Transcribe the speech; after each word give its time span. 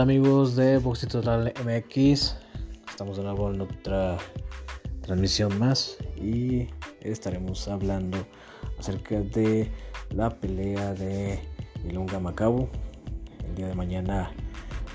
amigos 0.00 0.56
de 0.56 0.78
Boxy 0.78 1.06
Total 1.06 1.52
MX? 1.64 2.36
Estamos 2.88 3.16
de 3.16 3.24
nuevo 3.24 3.50
en 3.50 3.60
otra 3.60 4.16
transmisión 5.02 5.58
más 5.58 5.98
y 6.16 6.68
estaremos 7.00 7.68
hablando 7.68 8.18
acerca 8.78 9.20
de 9.20 9.70
la 10.10 10.30
pelea 10.30 10.94
de 10.94 11.40
Ilunga 11.84 12.18
Macabu. 12.20 12.68
El 13.44 13.54
día 13.54 13.66
de 13.66 13.74
mañana 13.74 14.30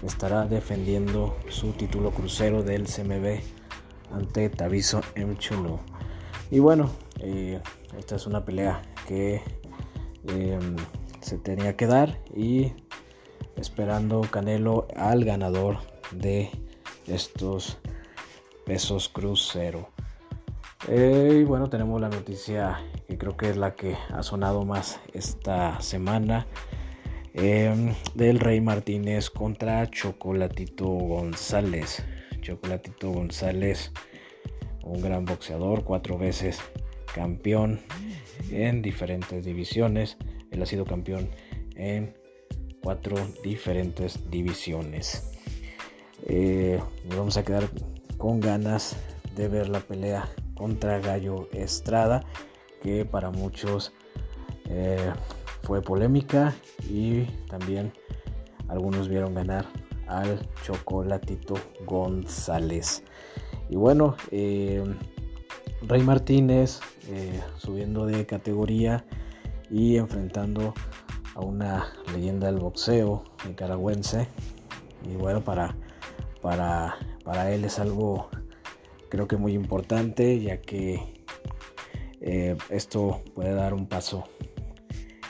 estará 0.04 0.46
defendiendo 0.46 1.38
su 1.50 1.74
título 1.74 2.12
crucero 2.12 2.64
del 2.64 2.86
CMB 2.86 3.40
ante 4.12 4.50
Taviso 4.50 5.02
Mchunu. 5.16 5.80
Y 6.50 6.60
bueno, 6.60 6.90
eh, 7.20 7.62
esta 7.98 8.16
es 8.16 8.26
una 8.26 8.44
pelea 8.44 8.82
que 9.08 9.42
em, 10.28 10.76
se 11.22 11.38
tenía 11.38 11.76
que 11.76 11.88
dar 11.88 12.20
y 12.36 12.74
esperando 13.58 14.22
Canelo 14.22 14.88
al 14.96 15.26
ganador 15.26 15.78
de 16.12 16.50
estos 17.08 17.78
pesos 18.66 19.10
crucero. 19.10 19.90
Eh, 20.88 21.40
y 21.42 21.44
bueno, 21.44 21.70
tenemos 21.70 22.00
la 22.00 22.10
noticia 22.10 22.80
que 23.08 23.18
creo 23.18 23.36
que 23.36 23.50
es 23.50 23.58
la 23.58 23.76
que 23.76 23.98
ha 24.14 24.24
sonado 24.24 24.64
más 24.64 25.00
esta 25.14 25.82
semana. 25.82 26.48
Em, 27.40 27.94
del 28.16 28.40
Rey 28.40 28.62
Martínez 28.62 29.30
contra 29.30 29.86
Chocolatito 29.92 30.88
González. 30.88 32.04
Chocolatito 32.42 33.12
González, 33.12 33.92
un 34.84 35.02
gran 35.04 35.24
boxeador, 35.24 35.84
cuatro 35.84 36.18
veces 36.18 36.60
campeón 37.14 37.80
en 38.50 38.82
diferentes 38.82 39.46
divisiones. 39.46 40.18
Él 40.50 40.64
ha 40.64 40.66
sido 40.66 40.86
campeón 40.86 41.30
en 41.76 42.17
cuatro 42.88 43.18
diferentes 43.44 44.32
divisiones. 44.32 45.30
Eh, 46.26 46.82
vamos 47.10 47.36
a 47.36 47.44
quedar 47.44 47.68
con 48.18 48.40
ganas 48.40 48.96
de 49.36 49.50
ver 49.50 49.68
la 49.68 49.82
pelea 49.82 50.30
contra 50.56 51.00
Gallo 51.00 51.50
Estrada, 51.52 52.24
que 52.82 53.04
para 53.04 53.30
muchos 53.30 53.92
eh, 54.70 55.12
fue 55.64 55.82
polémica 55.82 56.56
y 56.90 57.24
también 57.50 57.92
algunos 58.70 59.10
vieron 59.10 59.34
ganar 59.36 59.66
al 60.08 60.48
Chocolatito 60.64 61.56
González. 61.86 63.04
Y 63.70 63.76
bueno, 63.76 64.16
eh, 64.32 64.82
Rey 65.82 66.04
Martínez 66.04 66.80
subiendo 67.58 68.06
de 68.06 68.26
categoría 68.26 69.04
y 69.70 69.98
enfrentando 69.98 70.74
a 71.38 71.42
una 71.42 71.94
leyenda 72.14 72.48
del 72.48 72.60
boxeo 72.60 73.24
nicaragüense. 73.48 74.28
Y 75.08 75.16
bueno, 75.16 75.42
para, 75.42 75.76
para, 76.42 76.98
para 77.24 77.54
él 77.54 77.64
es 77.64 77.78
algo 77.78 78.30
creo 79.10 79.28
que 79.28 79.38
muy 79.38 79.54
importante 79.54 80.40
ya 80.42 80.58
que 80.58 81.00
eh, 82.22 82.58
esto 82.70 83.22
puede 83.36 83.54
dar 83.54 83.74
un 83.74 83.88
paso, 83.88 84.26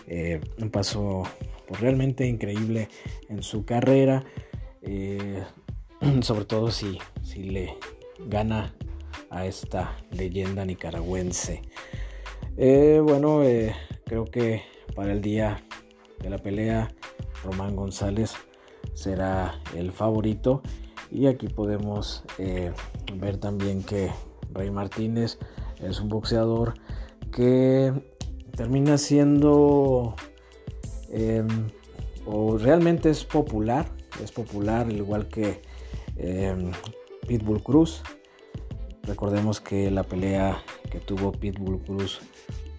eh, 0.07 0.39
un 0.57 0.69
paso 0.69 1.23
pues, 1.67 1.81
realmente 1.81 2.25
increíble 2.25 2.87
en 3.29 3.43
su 3.43 3.65
carrera, 3.65 4.23
eh, 4.81 5.43
sobre 6.21 6.45
todo 6.45 6.71
si, 6.71 6.97
si 7.21 7.43
le 7.43 7.75
gana 8.25 8.73
a 9.29 9.45
esta 9.45 9.97
leyenda 10.11 10.65
nicaragüense. 10.65 11.61
bueno, 12.55 13.41
creo 14.05 14.25
que 14.25 14.61
para 14.95 15.11
el 15.11 15.21
día 15.21 15.66
de 16.21 16.29
la 16.29 16.37
pelea, 16.37 16.89
Román 17.43 17.75
González 17.75 18.33
será 18.93 19.61
el 19.75 19.91
favorito. 19.91 20.61
Y 21.11 21.27
aquí 21.27 21.47
podemos 21.47 22.23
eh, 22.37 22.73
ver 23.15 23.37
también 23.37 23.83
que 23.83 24.11
Rey 24.53 24.71
Martínez 24.71 25.37
es 25.79 25.99
un 25.99 26.09
boxeador 26.09 26.73
que 27.31 27.93
termina 28.55 28.97
siendo 28.97 30.15
em, 31.09 31.47
o 32.25 32.57
realmente 32.57 33.09
es 33.09 33.23
popular, 33.23 33.85
es 34.21 34.31
popular 34.31 34.87
al 34.87 34.97
igual 34.97 35.27
que 35.27 35.61
em, 36.17 36.71
Pitbull 37.27 37.63
Cruz. 37.63 38.01
Recordemos 39.03 39.61
que 39.61 39.89
la 39.91 40.03
pelea 40.03 40.61
que 40.91 40.99
tuvo 40.99 41.31
Pitbull 41.31 41.81
Cruz 41.83 42.19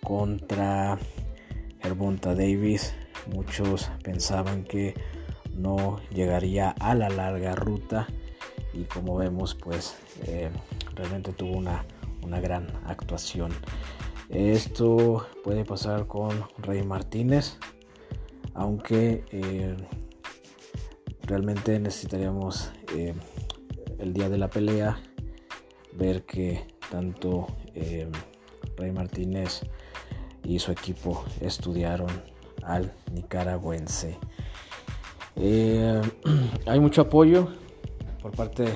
contra 0.02 0.98
Herbonta 1.80 2.34
Davis 2.34 2.94
Muchos 3.32 3.90
pensaban 4.02 4.64
que 4.64 4.94
no 5.58 6.00
llegaría 6.10 6.70
a 6.70 6.94
la 6.94 7.08
larga 7.10 7.54
ruta 7.54 8.06
y 8.72 8.84
como 8.84 9.16
vemos 9.16 9.54
pues 9.54 9.96
eh, 10.26 10.50
realmente 10.94 11.32
tuvo 11.32 11.56
una, 11.56 11.84
gran 12.40 12.66
actuación. 12.86 13.52
Esto 14.28 15.26
puede 15.42 15.64
pasar 15.64 16.06
con 16.06 16.44
Rey 16.58 16.82
Martínez, 16.82 17.56
aunque 18.52 19.24
eh, 19.32 19.76
realmente 21.22 21.80
necesitaríamos 21.80 22.70
eh, 22.94 23.14
el 23.98 24.12
día 24.12 24.28
de 24.28 24.36
la 24.36 24.48
pelea 24.48 25.00
ver 25.94 26.24
que 26.24 26.66
tanto 26.90 27.46
Rey 28.76 28.92
Martínez 28.92 29.62
y 30.44 30.58
su 30.58 30.70
equipo 30.70 31.24
estudiaron 31.40 32.08
al 32.62 32.92
nicaragüense. 33.12 34.18
Eh, 35.36 36.00
hay 36.66 36.80
mucho 36.80 37.02
apoyo 37.02 37.48
por 38.20 38.32
parte, 38.32 38.66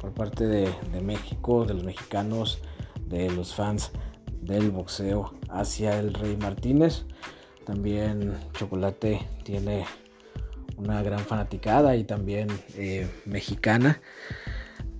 por 0.00 0.12
parte 0.12 0.46
de, 0.46 0.72
México, 1.02 1.64
de 1.64 1.74
los 1.74 1.84
mexicanos, 1.84 2.60
de 3.06 3.30
los 3.30 3.54
fans 3.54 3.90
del 4.40 4.70
boxeo 4.70 5.34
hacia 5.48 5.98
el 5.98 6.14
Rey 6.14 6.36
Martínez. 6.36 7.04
También 7.64 8.34
Chocolate 8.56 9.20
tiene 9.42 9.84
una 10.76 11.02
gran 11.02 11.20
fanaticada 11.20 11.96
y 11.96 12.04
también 12.04 12.48
eh, 12.76 13.08
mexicana. 13.24 14.00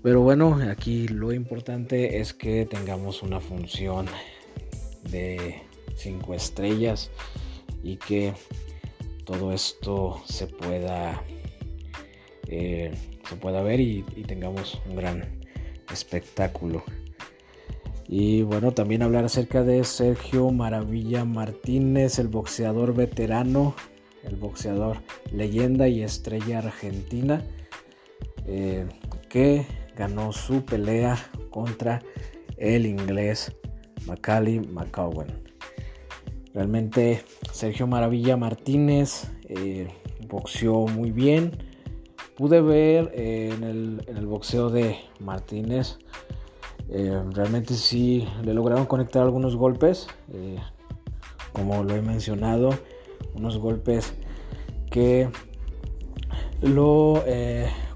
Pero 0.02 0.20
bueno, 0.20 0.58
aquí 0.70 1.08
lo 1.08 1.32
importante 1.32 2.20
es 2.20 2.34
que 2.34 2.66
tengamos 2.66 3.22
una 3.22 3.40
función 3.40 4.06
de 5.10 5.62
5 5.96 6.34
estrellas 6.34 7.10
y 7.82 7.96
que 7.96 8.34
todo 9.24 9.52
esto 9.52 10.20
se 10.24 10.46
pueda 10.46 11.22
eh, 12.48 12.94
se 13.28 13.36
pueda 13.36 13.62
ver 13.62 13.80
y, 13.80 14.02
tengamos 14.26 14.80
un 14.88 14.96
gran 14.96 15.40
espectáculo. 15.92 16.84
Y 18.08 18.42
bueno 18.42 18.72
también 18.72 19.02
hablar 19.02 19.24
acerca 19.24 19.64
de 19.64 19.82
Sergio 19.82 20.50
Maravilla 20.50 21.24
Martínez 21.24 22.20
el 22.20 22.28
boxeador 22.28 22.94
veterano 22.94 23.74
el 24.22 24.36
boxeador 24.36 24.98
leyenda 25.32 25.88
y 25.88 26.02
estrella 26.02 26.58
argentina 26.58 27.42
eh, 28.46 28.86
que 29.28 29.66
ganó 29.96 30.32
su 30.32 30.64
pelea 30.64 31.16
contra 31.50 32.00
el 32.58 32.86
inglés 32.86 33.52
Macaulay 34.06 34.60
McCowan 34.60 35.45
Realmente 36.56 37.22
Sergio 37.52 37.86
Maravilla 37.86 38.38
Martínez 38.38 39.30
eh, 39.46 39.88
boxeó 40.26 40.86
muy 40.86 41.10
bien. 41.10 41.52
Pude 42.34 42.62
ver 42.62 43.12
eh, 43.14 43.50
en, 43.54 43.62
el, 43.62 44.26
boxeo 44.26 44.70
de 44.70 44.96
Martínez. 45.20 45.98
Eh, 46.88 47.22
realmente 47.34 47.74
sí 47.74 48.26
le 48.42 48.54
lograron 48.54 48.86
conectar 48.86 49.20
algunos 49.20 49.54
golpes. 49.54 50.06
como 51.52 51.84
lo 51.84 51.94
he 51.94 52.00
mencionado. 52.00 52.70
Unos 53.34 53.58
golpes 53.58 54.14
que 54.90 55.28
lo 56.62 57.22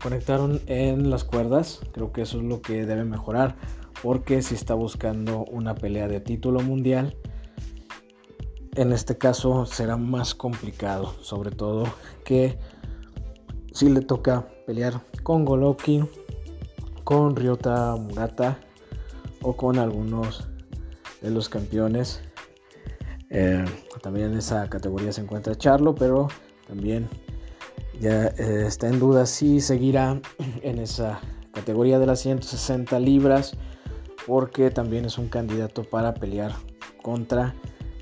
conectaron 0.02 0.61
en 0.67 1.08
las 1.08 1.25
cuerdas. 1.25 1.81
Creo 1.93 2.12
que 2.12 2.20
eso 2.20 2.37
es 2.37 2.44
lo 2.44 2.61
que 2.61 2.85
debe 2.85 3.05
mejorar. 3.05 3.56
Porque 4.02 4.43
si 4.43 4.55
está 4.55 4.75
buscando 4.75 5.46
una 5.46 5.75
pelea 5.75 6.08
de 6.08 6.20
título 6.20 6.61
mundial 6.61 7.17
en 8.76 8.93
este 8.93 9.19
caso 9.19 9.67
será 9.67 9.96
más 9.96 10.34
complicado, 10.34 11.14
sobre 11.22 11.50
todo 11.50 11.84
que 12.25 12.58
si 13.72 13.88
le 13.88 14.00
toca 14.00 14.46
pelear 14.67 15.00
con 15.22 15.44
Goloki, 15.44 16.05
con 17.05 17.34
Ryota 17.34 17.96
Murata 17.96 18.58
o 19.43 19.56
con 19.56 19.78
algunos 19.78 20.49
de 21.20 21.31
los 21.31 21.49
campeones. 21.49 22.22
Eh, 23.31 23.64
también 24.02 24.32
en 24.32 24.38
esa 24.38 24.69
categoría 24.69 25.12
se 25.12 25.20
encuentra 25.20 25.55
Charlo, 25.55 25.94
pero 25.94 26.28
también 26.66 27.08
ya 28.00 28.26
eh, 28.26 28.64
está 28.66 28.88
en 28.88 28.99
duda 28.99 29.26
si 29.26 29.61
seguirá 29.61 30.20
en 30.62 30.78
esa 30.78 31.20
categoría 31.52 31.99
de 31.99 32.06
las 32.06 32.20
160 32.20 32.99
libras, 33.00 33.56
porque 34.26 34.70
también 34.70 35.05
es 35.05 35.19
un 35.19 35.28
candidato 35.28 35.84
para 35.84 36.14
pelear 36.14 36.52
contra 37.02 37.55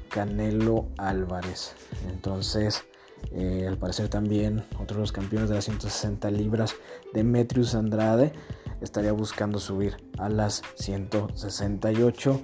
Canelo 0.09 0.89
Álvarez. 0.97 1.75
Entonces, 2.09 2.85
Eh, 3.33 3.67
al 3.69 3.77
parecer 3.77 4.09
también 4.09 4.65
otro 4.81 4.97
de 4.97 5.01
los 5.01 5.13
campeones 5.13 5.49
de 5.49 5.57
las 5.57 5.65
160 5.65 6.31
libras, 6.31 6.75
Demetrius 7.13 7.75
Andrade, 7.75 8.33
estaría 8.81 9.13
buscando 9.13 9.59
subir 9.59 9.97
a 10.19 10.29
las 10.29 10.63
168. 10.77 12.41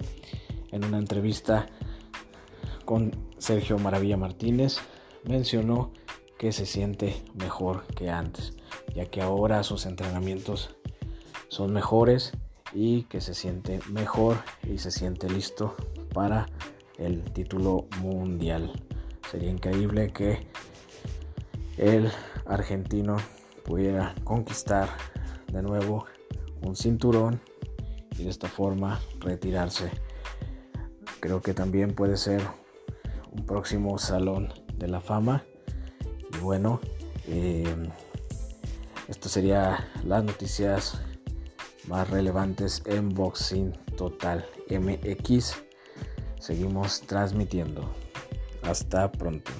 En 0.73 0.85
una 0.85 0.99
entrevista 0.99 1.67
con 2.85 3.13
Sergio 3.39 3.79
Maravilla 3.79 4.17
Martínez, 4.17 4.79
mencionó 5.25 5.93
que 6.39 6.53
se 6.53 6.67
siente 6.67 7.23
mejor 7.35 7.87
que 7.95 8.11
antes, 8.11 8.53
ya 8.95 9.07
que 9.07 9.23
ahora 9.23 9.63
sus 9.63 9.87
entrenamientos 9.87 10.77
son 11.49 11.73
mejores 11.73 12.33
y 12.73 13.05
que 13.05 13.21
se 13.21 13.35
siente 13.35 13.79
mejor 13.89 14.39
y 14.65 14.79
se 14.79 14.91
siente 14.91 15.31
listo 15.31 15.77
para 16.13 16.47
el 16.99 17.25
título 17.33 17.87
mundial. 18.01 18.73
Sería 19.31 19.51
increíble 19.51 20.13
que 20.13 20.47
el 21.77 22.11
argentino 22.47 23.17
pudiera 23.65 24.15
conquistar 24.25 24.89
de 25.53 25.63
nuevo 25.63 26.07
un 26.63 26.77
cinturón 26.77 27.41
y 28.19 28.25
de 28.25 28.31
esta 28.31 28.49
forma 28.49 29.01
retirarse. 29.21 29.91
Creo 31.21 31.41
que 31.41 31.55
también 31.55 31.95
puede 31.95 32.17
ser 32.17 32.43
un 33.33 33.45
próximo 33.45 33.99
salón 33.99 34.53
de 34.77 34.89
la 34.89 35.01
fama. 35.01 35.45
Y 36.33 36.39
bueno, 36.39 36.81
eh, 37.27 37.65
esto 39.09 39.29
sería 39.29 39.91
las 40.05 40.25
noticias 40.25 41.01
más 41.89 42.09
relevantes 42.11 42.83
en 42.87 43.09
Boxing 43.09 43.73
Total 43.97 44.45
MX. 44.71 45.64
Seguimos 46.45 47.01
transmitiendo. 47.01 47.89
Hasta 48.65 49.11
pronto. 49.11 49.51